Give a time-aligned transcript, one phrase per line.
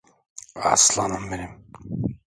[0.55, 1.65] Aslanım benim.